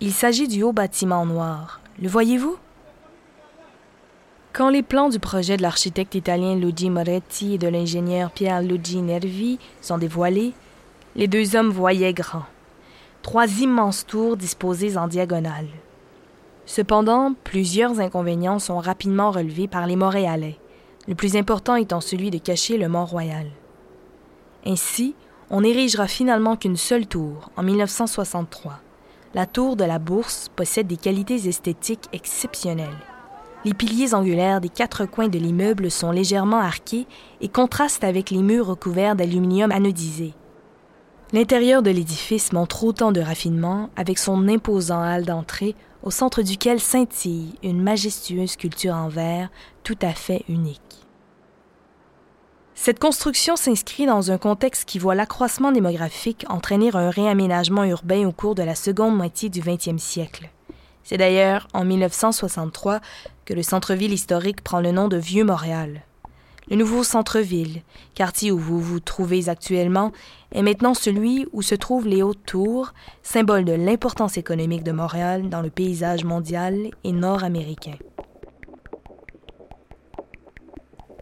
Il 0.00 0.12
s'agit 0.12 0.48
du 0.48 0.62
haut 0.62 0.72
bâtiment 0.72 1.26
noir. 1.26 1.80
Le 2.00 2.08
voyez-vous? 2.08 2.56
Quand 4.56 4.70
les 4.70 4.82
plans 4.82 5.10
du 5.10 5.18
projet 5.18 5.58
de 5.58 5.62
l'architecte 5.62 6.14
italien 6.14 6.56
Luigi 6.56 6.88
Moretti 6.88 7.52
et 7.52 7.58
de 7.58 7.68
l'ingénieur 7.68 8.30
Pierre 8.30 8.62
Luigi 8.62 9.02
Nervi 9.02 9.58
sont 9.82 9.98
dévoilés, 9.98 10.54
les 11.14 11.28
deux 11.28 11.56
hommes 11.56 11.68
voyaient 11.68 12.14
grand. 12.14 12.44
Trois 13.20 13.60
immenses 13.60 14.06
tours 14.06 14.38
disposées 14.38 14.96
en 14.96 15.08
diagonale. 15.08 15.68
Cependant, 16.64 17.34
plusieurs 17.44 18.00
inconvénients 18.00 18.58
sont 18.58 18.78
rapidement 18.78 19.30
relevés 19.30 19.68
par 19.68 19.86
les 19.86 19.94
Montréalais, 19.94 20.58
le 21.06 21.14
plus 21.14 21.36
important 21.36 21.76
étant 21.76 22.00
celui 22.00 22.30
de 22.30 22.38
cacher 22.38 22.78
le 22.78 22.88
Mont-Royal. 22.88 23.48
Ainsi, 24.64 25.14
on 25.50 25.60
n'érigera 25.60 26.08
finalement 26.08 26.56
qu'une 26.56 26.78
seule 26.78 27.06
tour 27.06 27.50
en 27.58 27.62
1963. 27.62 28.80
La 29.34 29.44
tour 29.44 29.76
de 29.76 29.84
la 29.84 29.98
Bourse 29.98 30.48
possède 30.56 30.86
des 30.86 30.96
qualités 30.96 31.46
esthétiques 31.46 32.08
exceptionnelles. 32.14 32.96
Les 33.66 33.74
piliers 33.74 34.14
angulaires 34.14 34.60
des 34.60 34.68
quatre 34.68 35.06
coins 35.06 35.26
de 35.26 35.40
l'immeuble 35.40 35.90
sont 35.90 36.12
légèrement 36.12 36.60
arqués 36.60 37.04
et 37.40 37.48
contrastent 37.48 38.04
avec 38.04 38.30
les 38.30 38.40
murs 38.40 38.68
recouverts 38.68 39.16
d'aluminium 39.16 39.72
anodisé. 39.72 40.34
L'intérieur 41.32 41.82
de 41.82 41.90
l'édifice 41.90 42.52
montre 42.52 42.84
autant 42.84 43.10
de 43.10 43.20
raffinement 43.20 43.90
avec 43.96 44.18
son 44.18 44.46
imposant 44.46 45.02
hall 45.02 45.24
d'entrée 45.24 45.74
au 46.04 46.12
centre 46.12 46.42
duquel 46.42 46.78
scintille 46.78 47.54
une 47.64 47.82
majestueuse 47.82 48.52
sculpture 48.52 48.94
en 48.94 49.08
verre 49.08 49.48
tout 49.82 49.98
à 50.00 50.12
fait 50.12 50.44
unique. 50.48 51.04
Cette 52.76 53.00
construction 53.00 53.56
s'inscrit 53.56 54.06
dans 54.06 54.30
un 54.30 54.38
contexte 54.38 54.84
qui 54.84 55.00
voit 55.00 55.16
l'accroissement 55.16 55.72
démographique 55.72 56.46
entraîner 56.48 56.94
un 56.94 57.10
réaménagement 57.10 57.82
urbain 57.82 58.28
au 58.28 58.32
cours 58.32 58.54
de 58.54 58.62
la 58.62 58.76
seconde 58.76 59.16
moitié 59.16 59.48
du 59.48 59.60
20e 59.60 59.98
siècle. 59.98 60.50
C'est 61.06 61.18
d'ailleurs 61.18 61.68
en 61.72 61.84
1963 61.84 62.98
que 63.44 63.54
le 63.54 63.62
centre-ville 63.62 64.12
historique 64.12 64.64
prend 64.64 64.80
le 64.80 64.90
nom 64.90 65.06
de 65.06 65.16
Vieux-Montréal. 65.16 66.02
Le 66.68 66.74
nouveau 66.74 67.04
centre-ville, 67.04 67.82
quartier 68.16 68.50
où 68.50 68.58
vous 68.58 68.80
vous 68.80 68.98
trouvez 68.98 69.48
actuellement, 69.48 70.10
est 70.50 70.62
maintenant 70.62 70.94
celui 70.94 71.46
où 71.52 71.62
se 71.62 71.76
trouvent 71.76 72.08
les 72.08 72.24
hautes 72.24 72.44
tours, 72.44 72.92
symbole 73.22 73.64
de 73.64 73.72
l'importance 73.72 74.36
économique 74.36 74.82
de 74.82 74.90
Montréal 74.90 75.48
dans 75.48 75.60
le 75.60 75.70
paysage 75.70 76.24
mondial 76.24 76.90
et 77.04 77.12
nord-américain. 77.12 77.94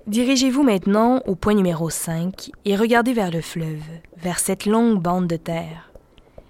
Dirigez-vous 0.06 0.62
maintenant 0.62 1.20
au 1.26 1.34
point 1.34 1.52
numéro 1.52 1.90
5 1.90 2.52
et 2.64 2.76
regardez 2.76 3.12
vers 3.12 3.30
le 3.30 3.42
fleuve, 3.42 3.84
vers 4.16 4.38
cette 4.38 4.64
longue 4.64 4.98
bande 4.98 5.26
de 5.26 5.36
terre. 5.36 5.92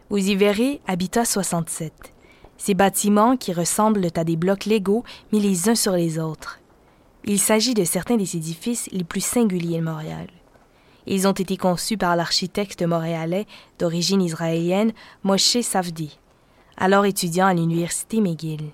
Vous 0.08 0.18
y 0.18 0.36
verrez 0.36 0.80
Habitat 0.86 1.24
67, 1.24 2.13
ces 2.58 2.74
bâtiments 2.74 3.36
qui 3.36 3.52
ressemblent 3.52 4.06
à 4.14 4.24
des 4.24 4.36
blocs 4.36 4.64
légaux 4.64 5.04
mis 5.32 5.40
les 5.40 5.68
uns 5.68 5.74
sur 5.74 5.92
les 5.92 6.18
autres. 6.18 6.60
Il 7.24 7.38
s'agit 7.38 7.74
de 7.74 7.84
certains 7.84 8.16
des 8.16 8.36
édifices 8.36 8.88
les 8.92 9.04
plus 9.04 9.24
singuliers 9.24 9.78
de 9.78 9.84
Montréal. 9.84 10.28
Ils 11.06 11.26
ont 11.26 11.32
été 11.32 11.56
conçus 11.56 11.96
par 11.96 12.16
l'architecte 12.16 12.82
montréalais 12.82 13.46
d'origine 13.78 14.22
israélienne 14.22 14.92
Moshe 15.22 15.60
Safdi, 15.60 16.18
alors 16.76 17.04
étudiant 17.04 17.46
à 17.46 17.54
l'université 17.54 18.20
McGill. 18.20 18.70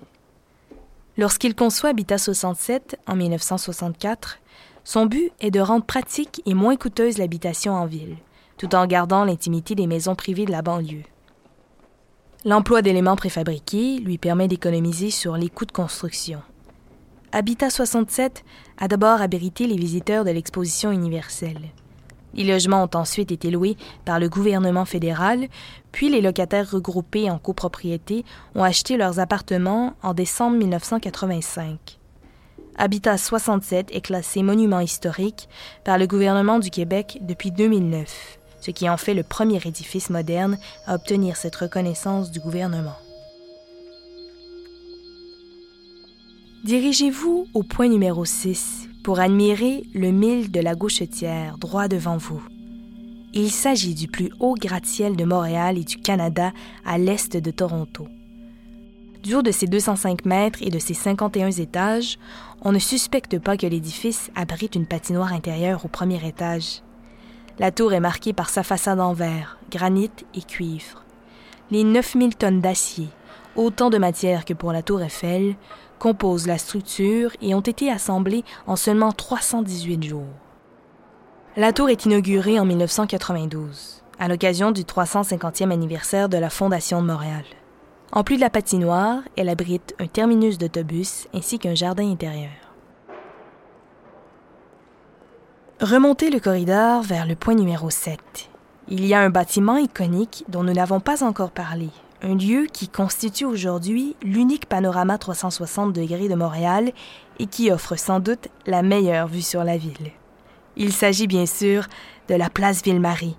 Lorsqu'il 1.17 1.55
conçoit 1.55 1.89
Habitat 1.89 2.17
67 2.17 2.97
en 3.05 3.15
1964, 3.15 4.39
son 4.83 5.05
but 5.05 5.31
est 5.39 5.51
de 5.51 5.59
rendre 5.59 5.85
pratique 5.85 6.41
et 6.45 6.53
moins 6.53 6.77
coûteuse 6.77 7.17
l'habitation 7.17 7.73
en 7.73 7.85
ville, 7.85 8.17
tout 8.57 8.73
en 8.75 8.87
gardant 8.87 9.25
l'intimité 9.25 9.75
des 9.75 9.87
maisons 9.87 10.15
privées 10.15 10.45
de 10.45 10.51
la 10.51 10.61
banlieue. 10.61 11.03
L'emploi 12.43 12.81
d'éléments 12.81 13.15
préfabriqués 13.15 13.99
lui 13.99 14.17
permet 14.17 14.47
d'économiser 14.47 15.11
sur 15.11 15.37
les 15.37 15.47
coûts 15.47 15.67
de 15.67 15.71
construction. 15.71 16.41
Habitat 17.31 17.69
67 17.69 18.43
a 18.79 18.87
d'abord 18.87 19.21
abrité 19.21 19.67
les 19.67 19.75
visiteurs 19.75 20.25
de 20.25 20.31
l'exposition 20.31 20.91
universelle. 20.91 21.69
Les 22.33 22.43
logements 22.43 22.83
ont 22.83 22.97
ensuite 22.97 23.31
été 23.31 23.51
loués 23.51 23.77
par 24.05 24.19
le 24.19 24.27
gouvernement 24.27 24.85
fédéral, 24.85 25.49
puis 25.91 26.09
les 26.09 26.21
locataires 26.21 26.71
regroupés 26.71 27.29
en 27.29 27.37
copropriété 27.37 28.25
ont 28.55 28.63
acheté 28.63 28.97
leurs 28.97 29.19
appartements 29.19 29.93
en 30.01 30.15
décembre 30.15 30.57
1985. 30.57 31.99
Habitat 32.75 33.19
67 33.19 33.89
est 33.91 34.01
classé 34.01 34.41
monument 34.41 34.79
historique 34.79 35.47
par 35.83 35.99
le 35.99 36.07
gouvernement 36.07 36.57
du 36.57 36.71
Québec 36.71 37.19
depuis 37.21 37.51
2009, 37.51 38.39
ce 38.61 38.71
qui 38.71 38.89
en 38.89 38.97
fait 38.97 39.13
le 39.13 39.23
premier 39.23 39.59
édifice 39.65 40.09
moderne 40.09 40.57
à 40.87 40.95
obtenir 40.95 41.35
cette 41.35 41.55
reconnaissance 41.55 42.31
du 42.31 42.39
gouvernement. 42.39 42.95
Dirigez-vous 46.63 47.47
au 47.53 47.63
point 47.63 47.89
numéro 47.89 48.23
6 48.23 48.87
pour 49.03 49.19
admirer 49.19 49.83
le 49.95 50.11
mille 50.11 50.51
de 50.51 50.59
la 50.59 50.75
Gauchetière 50.75 51.57
droit 51.57 51.87
devant 51.87 52.17
vous. 52.17 52.41
Il 53.33 53.49
s'agit 53.49 53.95
du 53.95 54.07
plus 54.07 54.29
haut 54.39 54.55
gratte-ciel 54.55 55.15
de 55.15 55.25
Montréal 55.25 55.77
et 55.77 55.83
du 55.83 55.97
Canada 55.97 56.51
à 56.85 56.97
l'est 56.97 57.35
de 57.35 57.49
Toronto. 57.49 58.07
Du 59.23 59.35
haut 59.35 59.41
de 59.41 59.51
ses 59.51 59.67
205 59.67 60.25
mètres 60.25 60.59
et 60.61 60.69
de 60.69 60.79
ses 60.79 60.93
51 60.93 61.51
étages, 61.51 62.19
on 62.61 62.71
ne 62.71 62.79
suspecte 62.79 63.39
pas 63.39 63.57
que 63.57 63.67
l'édifice 63.67 64.29
abrite 64.35 64.75
une 64.75 64.85
patinoire 64.85 65.33
intérieure 65.33 65.85
au 65.85 65.87
premier 65.87 66.23
étage. 66.27 66.81
La 67.61 67.69
tour 67.69 67.93
est 67.93 67.99
marquée 67.99 68.33
par 68.33 68.49
sa 68.49 68.63
façade 68.63 68.99
en 68.99 69.13
verre, 69.13 69.59
granit 69.69 70.09
et 70.33 70.41
cuivre. 70.41 71.03
Les 71.69 71.83
9000 71.83 72.35
tonnes 72.35 72.59
d'acier, 72.59 73.07
autant 73.55 73.91
de 73.91 73.99
matière 73.99 74.45
que 74.45 74.55
pour 74.55 74.73
la 74.73 74.81
tour 74.81 74.99
Eiffel, 75.03 75.53
composent 75.99 76.47
la 76.47 76.57
structure 76.57 77.29
et 77.39 77.53
ont 77.53 77.61
été 77.61 77.91
assemblés 77.91 78.43
en 78.65 78.75
seulement 78.75 79.11
318 79.11 80.03
jours. 80.03 80.33
La 81.55 81.71
tour 81.71 81.89
est 81.89 82.03
inaugurée 82.05 82.59
en 82.59 82.65
1992, 82.65 84.01
à 84.17 84.27
l'occasion 84.27 84.71
du 84.71 84.81
350e 84.81 85.69
anniversaire 85.69 86.29
de 86.29 86.37
la 86.37 86.49
Fondation 86.49 86.99
de 86.99 87.05
Montréal. 87.05 87.45
En 88.11 88.23
plus 88.23 88.37
de 88.37 88.41
la 88.41 88.49
patinoire, 88.49 89.19
elle 89.37 89.49
abrite 89.49 89.93
un 89.99 90.07
terminus 90.07 90.57
d'autobus 90.57 91.27
ainsi 91.31 91.59
qu'un 91.59 91.75
jardin 91.75 92.11
intérieur. 92.11 92.70
Remontez 95.81 96.29
le 96.29 96.39
corridor 96.39 97.01
vers 97.01 97.25
le 97.25 97.35
point 97.35 97.55
numéro 97.55 97.89
7. 97.89 98.19
Il 98.87 99.03
y 99.03 99.15
a 99.15 99.19
un 99.19 99.31
bâtiment 99.31 99.77
iconique 99.77 100.45
dont 100.47 100.63
nous 100.63 100.73
n'avons 100.73 100.99
pas 100.99 101.23
encore 101.23 101.49
parlé, 101.49 101.89
un 102.21 102.35
lieu 102.35 102.67
qui 102.71 102.87
constitue 102.87 103.45
aujourd'hui 103.45 104.15
l'unique 104.21 104.67
panorama 104.67 105.17
360 105.17 105.91
degrés 105.91 106.29
de 106.29 106.35
Montréal 106.35 106.91
et 107.39 107.47
qui 107.47 107.71
offre 107.71 107.95
sans 107.95 108.19
doute 108.19 108.49
la 108.67 108.83
meilleure 108.83 109.27
vue 109.27 109.41
sur 109.41 109.63
la 109.63 109.75
ville. 109.75 110.11
Il 110.77 110.93
s'agit 110.93 111.25
bien 111.25 111.47
sûr 111.47 111.87
de 112.27 112.35
la 112.35 112.51
place 112.51 112.83
Ville-Marie. 112.83 113.35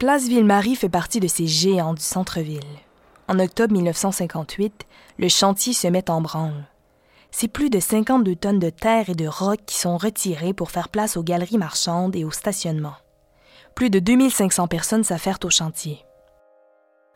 Place 0.00 0.26
Ville-Marie 0.26 0.74
fait 0.74 0.88
partie 0.88 1.20
de 1.20 1.28
ces 1.28 1.46
géants 1.46 1.94
du 1.94 2.02
centre-ville. 2.02 2.66
En 3.28 3.38
octobre 3.38 3.74
1958, 3.74 4.86
le 5.20 5.28
chantier 5.28 5.72
se 5.72 5.86
met 5.86 6.10
en 6.10 6.20
branle. 6.20 6.66
C'est 7.32 7.48
plus 7.48 7.70
de 7.70 7.80
52 7.80 8.34
tonnes 8.36 8.58
de 8.58 8.70
terre 8.70 9.08
et 9.08 9.14
de 9.14 9.26
roc 9.26 9.60
qui 9.66 9.76
sont 9.76 9.96
retirées 9.96 10.52
pour 10.52 10.70
faire 10.70 10.88
place 10.88 11.16
aux 11.16 11.22
galeries 11.22 11.58
marchandes 11.58 12.16
et 12.16 12.24
au 12.24 12.30
stationnement. 12.30 12.94
Plus 13.74 13.90
de 13.90 13.98
2500 13.98 14.66
personnes 14.68 15.04
s'affairent 15.04 15.38
au 15.44 15.50
chantier. 15.50 16.04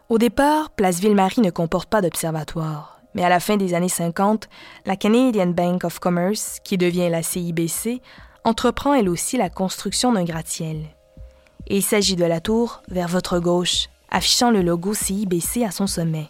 Au 0.09 0.19
départ, 0.19 0.71
Place 0.71 1.01
Ville-Marie 1.01 1.41
ne 1.41 1.51
comporte 1.51 1.89
pas 1.89 2.01
d'observatoire, 2.01 3.01
mais 3.15 3.25
à 3.25 3.29
la 3.29 3.41
fin 3.41 3.57
des 3.57 3.75
années 3.75 3.89
50, 3.89 4.49
la 4.87 4.97
Canadian 4.97 5.49
Bank 5.49 5.85
of 5.85 5.99
Commerce, 5.99 6.59
qui 6.63 6.79
devient 6.79 7.09
la 7.09 7.23
CIBC, 7.23 8.01
entreprend 8.45 8.95
elle 8.95 9.09
aussi 9.09 9.37
la 9.37 9.49
construction 9.49 10.13
d'un 10.13 10.25
gratte-ciel. 10.25 10.85
il 11.67 11.83
s'agit 11.83 12.17
de 12.17 12.25
la 12.25 12.41
tour 12.41 12.83
vers 12.89 13.09
votre 13.09 13.39
gauche, 13.39 13.89
affichant 14.11 14.51
le 14.51 14.63
logo 14.63 14.93
CIBC 14.93 15.65
à 15.65 15.71
son 15.71 15.87
sommet. 15.87 16.27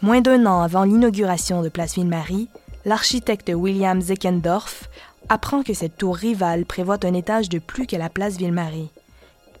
Moins 0.00 0.20
d'un 0.20 0.46
an 0.46 0.60
avant 0.60 0.84
l'inauguration 0.84 1.60
de 1.60 1.68
Place 1.68 1.94
Ville-Marie, 1.94 2.48
l'architecte 2.84 3.50
William 3.52 4.00
Zeckendorf 4.00 4.88
apprend 5.28 5.64
que 5.64 5.74
cette 5.74 5.96
tour 5.96 6.14
rivale 6.14 6.64
prévoit 6.64 7.04
un 7.04 7.14
étage 7.14 7.48
de 7.48 7.58
plus 7.58 7.86
que 7.86 7.96
la 7.96 8.08
Place 8.08 8.36
Ville-Marie. 8.36 8.90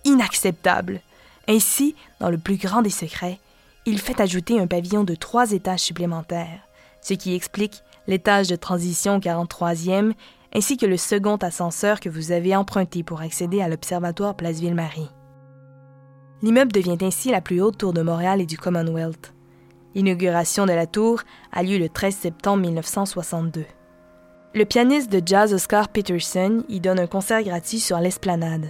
Inacceptable! 0.04 1.00
Ainsi, 1.48 1.96
dans 2.20 2.30
le 2.30 2.38
plus 2.38 2.56
grand 2.56 2.82
des 2.82 2.90
secrets, 2.90 3.40
il 3.84 3.98
fait 3.98 4.20
ajouter 4.20 4.60
un 4.60 4.68
pavillon 4.68 5.02
de 5.02 5.16
trois 5.16 5.50
étages 5.50 5.80
supplémentaires, 5.80 6.60
ce 7.00 7.14
qui 7.14 7.34
explique 7.34 7.82
l'étage 8.06 8.46
de 8.46 8.56
transition 8.56 9.16
au 9.16 9.20
43e 9.20 10.12
ainsi 10.54 10.76
que 10.76 10.86
le 10.86 10.96
second 10.96 11.36
ascenseur 11.36 12.00
que 12.00 12.08
vous 12.08 12.32
avez 12.32 12.54
emprunté 12.54 13.02
pour 13.02 13.20
accéder 13.20 13.60
à 13.60 13.68
l'Observatoire 13.68 14.36
Place 14.36 14.60
Ville-Marie. 14.60 15.10
L'immeuble 16.42 16.72
devient 16.72 16.98
ainsi 17.02 17.30
la 17.30 17.40
plus 17.40 17.60
haute 17.60 17.78
tour 17.78 17.92
de 17.92 18.02
Montréal 18.02 18.40
et 18.40 18.46
du 18.46 18.56
Commonwealth. 18.56 19.34
L'inauguration 19.94 20.66
de 20.66 20.72
la 20.72 20.86
tour 20.86 21.22
a 21.52 21.62
lieu 21.62 21.78
le 21.78 21.88
13 21.88 22.14
septembre 22.14 22.62
1962. 22.62 23.64
Le 24.54 24.64
pianiste 24.64 25.10
de 25.10 25.22
jazz 25.24 25.54
Oscar 25.54 25.88
Peterson 25.88 26.62
y 26.68 26.80
donne 26.80 26.98
un 26.98 27.06
concert 27.06 27.42
gratuit 27.42 27.80
sur 27.80 27.98
l'esplanade. 27.98 28.66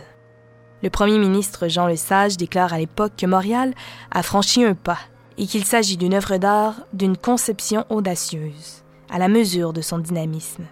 Le 0.82 0.90
premier 0.90 1.18
ministre 1.18 1.66
Jean 1.68 1.86
Lesage 1.86 2.36
déclare 2.36 2.72
à 2.72 2.78
l'époque 2.78 3.14
que 3.16 3.26
Montréal 3.26 3.74
a 4.12 4.22
franchi 4.22 4.64
un 4.64 4.74
pas 4.74 4.98
et 5.38 5.46
qu'il 5.46 5.64
s'agit 5.64 5.96
d'une 5.96 6.14
œuvre 6.14 6.36
d'art 6.36 6.74
d'une 6.92 7.16
conception 7.16 7.84
audacieuse, 7.90 8.84
à 9.10 9.18
la 9.18 9.28
mesure 9.28 9.72
de 9.72 9.80
son 9.80 9.98
dynamisme. 9.98 10.64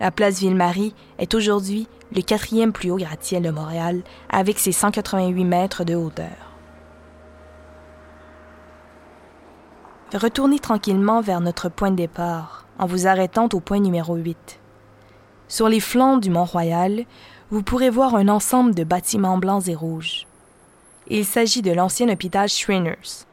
La 0.00 0.10
place 0.10 0.40
Ville-Marie 0.40 0.94
est 1.18 1.34
aujourd'hui 1.34 1.86
le 2.14 2.20
quatrième 2.20 2.72
plus 2.72 2.90
haut 2.90 2.96
gratte-ciel 2.96 3.42
de 3.42 3.50
Montréal 3.50 4.02
avec 4.28 4.58
ses 4.58 4.72
188 4.72 5.44
mètres 5.44 5.84
de 5.84 5.94
hauteur. 5.94 6.51
Retournez 10.18 10.58
tranquillement 10.58 11.20
vers 11.20 11.40
notre 11.40 11.68
point 11.68 11.90
de 11.90 11.96
départ 11.96 12.66
en 12.78 12.86
vous 12.86 13.06
arrêtant 13.06 13.48
au 13.52 13.60
point 13.60 13.80
numéro 13.80 14.16
8. 14.16 14.60
Sur 15.48 15.68
les 15.68 15.80
flancs 15.80 16.18
du 16.18 16.30
Mont-Royal, 16.30 17.04
vous 17.50 17.62
pourrez 17.62 17.90
voir 17.90 18.14
un 18.14 18.28
ensemble 18.28 18.74
de 18.74 18.84
bâtiments 18.84 19.38
blancs 19.38 19.68
et 19.68 19.74
rouges. 19.74 20.26
Il 21.08 21.24
s'agit 21.24 21.62
de 21.62 21.72
l'ancien 21.72 22.08
hôpital 22.08 22.48
Shriners. 22.48 23.26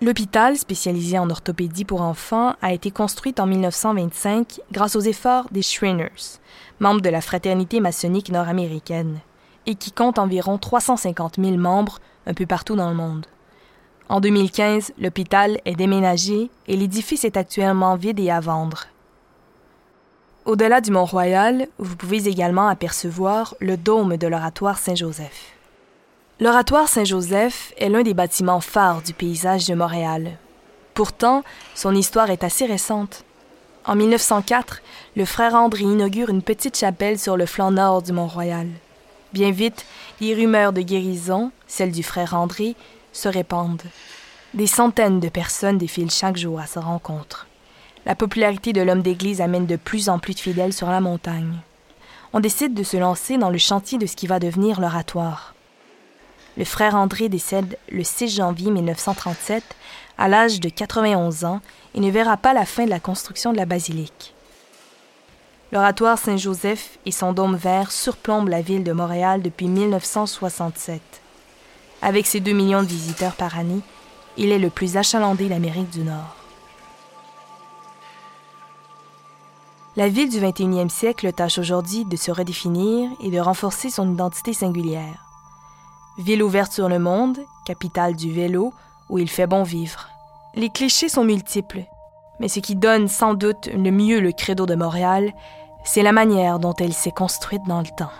L'hôpital, 0.00 0.56
spécialisé 0.56 1.18
en 1.18 1.30
orthopédie 1.30 1.84
pour 1.84 2.02
enfants, 2.02 2.54
a 2.62 2.72
été 2.72 2.90
construit 2.90 3.34
en 3.38 3.46
1925 3.46 4.60
grâce 4.72 4.96
aux 4.96 5.00
efforts 5.00 5.46
des 5.50 5.62
Shriners, 5.62 6.38
membres 6.80 7.00
de 7.00 7.08
la 7.08 7.20
fraternité 7.20 7.80
maçonnique 7.80 8.30
nord-américaine, 8.30 9.20
et 9.66 9.74
qui 9.76 9.92
compte 9.92 10.18
environ 10.18 10.58
350 10.58 11.36
000 11.38 11.56
membres 11.56 12.00
un 12.26 12.34
peu 12.34 12.46
partout 12.46 12.76
dans 12.76 12.90
le 12.90 12.96
monde. 12.96 13.26
En 14.08 14.20
2015, 14.20 14.92
l'hôpital 14.98 15.60
est 15.64 15.76
déménagé 15.76 16.50
et 16.68 16.76
l'édifice 16.76 17.24
est 17.24 17.36
actuellement 17.36 17.96
vide 17.96 18.20
et 18.20 18.30
à 18.30 18.40
vendre. 18.40 18.86
Au-delà 20.44 20.82
du 20.82 20.90
Mont-Royal, 20.90 21.68
vous 21.78 21.96
pouvez 21.96 22.28
également 22.28 22.68
apercevoir 22.68 23.54
le 23.60 23.78
dôme 23.78 24.18
de 24.18 24.26
l'oratoire 24.26 24.78
Saint-Joseph. 24.78 25.52
L'oratoire 26.38 26.88
Saint-Joseph 26.88 27.72
est 27.78 27.88
l'un 27.88 28.02
des 28.02 28.12
bâtiments 28.12 28.60
phares 28.60 29.00
du 29.00 29.14
paysage 29.14 29.66
de 29.66 29.74
Montréal. 29.74 30.32
Pourtant, 30.92 31.42
son 31.74 31.94
histoire 31.94 32.28
est 32.28 32.44
assez 32.44 32.66
récente. 32.66 33.24
En 33.86 33.96
1904, 33.96 34.82
le 35.16 35.24
frère 35.24 35.54
André 35.54 35.84
inaugure 35.84 36.28
une 36.28 36.42
petite 36.42 36.76
chapelle 36.76 37.18
sur 37.18 37.38
le 37.38 37.46
flanc 37.46 37.70
nord 37.70 38.02
du 38.02 38.12
Mont-Royal. 38.12 38.68
Bien 39.32 39.50
vite, 39.50 39.86
les 40.20 40.34
rumeurs 40.34 40.74
de 40.74 40.82
guérison, 40.82 41.52
celles 41.66 41.92
du 41.92 42.02
frère 42.02 42.34
André, 42.34 42.76
se 43.14 43.28
répandent. 43.28 43.82
Des 44.52 44.66
centaines 44.66 45.20
de 45.20 45.30
personnes 45.30 45.78
défilent 45.78 46.10
chaque 46.10 46.36
jour 46.36 46.60
à 46.60 46.66
sa 46.66 46.80
rencontre. 46.80 47.46
La 48.04 48.14
popularité 48.14 48.74
de 48.74 48.82
l'homme 48.82 49.00
d'Église 49.00 49.40
amène 49.40 49.64
de 49.64 49.76
plus 49.76 50.10
en 50.10 50.18
plus 50.18 50.34
de 50.34 50.40
fidèles 50.40 50.74
sur 50.74 50.90
la 50.90 51.00
montagne. 51.00 51.56
On 52.34 52.40
décide 52.40 52.74
de 52.74 52.82
se 52.82 52.98
lancer 52.98 53.38
dans 53.38 53.48
le 53.48 53.58
chantier 53.58 53.96
de 53.96 54.06
ce 54.06 54.16
qui 54.16 54.26
va 54.26 54.38
devenir 54.38 54.80
l'oratoire. 54.80 55.54
Le 56.56 56.64
frère 56.64 56.94
André 56.94 57.28
décède 57.28 57.78
le 57.90 58.04
6 58.04 58.36
janvier 58.36 58.70
1937 58.70 59.64
à 60.18 60.28
l'âge 60.28 60.60
de 60.60 60.68
91 60.68 61.44
ans 61.44 61.60
et 61.94 62.00
ne 62.00 62.10
verra 62.10 62.36
pas 62.36 62.52
la 62.52 62.66
fin 62.66 62.84
de 62.84 62.90
la 62.90 63.00
construction 63.00 63.52
de 63.52 63.56
la 63.56 63.66
basilique. 63.66 64.34
L'oratoire 65.72 66.18
Saint-Joseph 66.18 66.98
et 67.06 67.10
son 67.10 67.32
dôme 67.32 67.56
vert 67.56 67.90
surplombent 67.90 68.48
la 68.48 68.60
ville 68.60 68.84
de 68.84 68.92
Montréal 68.92 69.42
depuis 69.42 69.66
1967. 69.66 71.00
Avec 72.04 72.26
ses 72.26 72.40
2 72.40 72.52
millions 72.52 72.82
de 72.82 72.86
visiteurs 72.86 73.34
par 73.34 73.58
année, 73.58 73.80
il 74.36 74.52
est 74.52 74.58
le 74.58 74.68
plus 74.68 74.98
achalandé 74.98 75.48
d'Amérique 75.48 75.88
du 75.88 76.02
Nord. 76.02 76.36
La 79.96 80.10
ville 80.10 80.28
du 80.28 80.38
21e 80.38 80.90
siècle 80.90 81.32
tâche 81.32 81.56
aujourd'hui 81.56 82.04
de 82.04 82.16
se 82.16 82.30
redéfinir 82.30 83.10
et 83.22 83.30
de 83.30 83.38
renforcer 83.38 83.88
son 83.88 84.12
identité 84.12 84.52
singulière. 84.52 85.24
Ville 86.18 86.42
ouverte 86.42 86.72
sur 86.72 86.90
le 86.90 86.98
monde, 86.98 87.38
capitale 87.64 88.16
du 88.16 88.30
vélo, 88.30 88.74
où 89.08 89.18
il 89.18 89.30
fait 89.30 89.46
bon 89.46 89.62
vivre. 89.62 90.10
Les 90.54 90.68
clichés 90.68 91.08
sont 91.08 91.24
multiples, 91.24 91.84
mais 92.38 92.48
ce 92.48 92.60
qui 92.60 92.76
donne 92.76 93.08
sans 93.08 93.32
doute 93.32 93.68
le 93.68 93.90
mieux 93.90 94.20
le 94.20 94.32
credo 94.32 94.66
de 94.66 94.74
Montréal, 94.74 95.32
c'est 95.84 96.02
la 96.02 96.12
manière 96.12 96.58
dont 96.58 96.74
elle 96.74 96.92
s'est 96.92 97.12
construite 97.12 97.62
dans 97.66 97.80
le 97.80 97.96
temps. 97.96 98.12